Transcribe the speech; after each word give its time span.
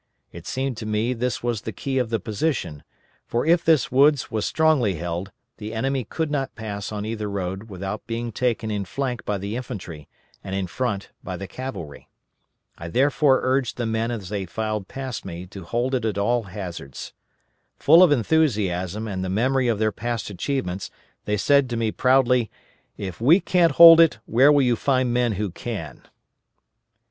It 0.31 0.47
seemed 0.47 0.77
to 0.77 0.87
me 0.87 1.13
this 1.13 1.43
was 1.43 1.61
the 1.61 1.71
key 1.71 1.99
of 1.99 2.09
the 2.09 2.19
position, 2.19 2.81
for 3.27 3.45
if 3.45 3.63
this 3.63 3.91
woods 3.91 4.31
was 4.31 4.47
strongly 4.47 4.95
held, 4.95 5.31
the 5.57 5.75
enemy 5.75 6.05
could 6.05 6.31
not 6.31 6.55
pass 6.55 6.91
on 6.91 7.05
either 7.05 7.29
road 7.29 7.69
without 7.69 8.07
being 8.07 8.31
taken 8.31 8.71
in 8.71 8.83
flank 8.83 9.23
by 9.25 9.37
the 9.37 9.55
infantry, 9.55 10.09
and 10.43 10.55
in 10.55 10.65
front 10.65 11.11
by 11.23 11.37
the 11.37 11.45
cavalry. 11.45 12.09
I 12.79 12.87
therefore 12.87 13.41
urged 13.43 13.77
the 13.77 13.85
men 13.85 14.09
as 14.09 14.29
they 14.29 14.47
filed 14.47 14.87
past 14.87 15.23
me 15.23 15.45
to 15.45 15.65
hold 15.65 15.93
it 15.93 16.03
at 16.03 16.17
all 16.17 16.45
hazards. 16.45 17.13
Full 17.77 18.01
of 18.01 18.11
enthusiasm 18.11 19.07
and 19.07 19.23
the 19.23 19.29
memory 19.29 19.67
of 19.67 19.77
their 19.77 19.91
past 19.91 20.31
achievements 20.31 20.89
they 21.25 21.37
said 21.37 21.69
to 21.69 21.77
me 21.77 21.91
proudly, 21.91 22.45
_"If 22.97 23.21
we 23.21 23.39
can't 23.39 23.73
hold 23.73 23.99
it, 23.99 24.17
where 24.25 24.51
will 24.51 24.63
you 24.63 24.75
find 24.75 25.13
men 25.13 25.33
who 25.33 25.51
can?" 25.51 26.01